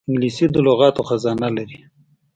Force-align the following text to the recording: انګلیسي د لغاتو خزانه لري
انګلیسي 0.09 0.45
د 0.53 0.55
لغاتو 0.67 1.01
خزانه 1.09 1.47
لري 1.57 1.79